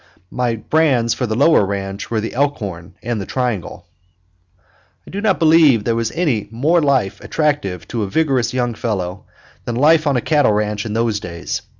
[0.31, 3.85] My brands for the lower ranch were the elkhorn and triangle.
[5.05, 8.73] I do not believe there ever was any life more attractive to a vigorous young
[8.73, 9.25] fellow
[9.65, 11.61] than life on a cattle ranch in those days.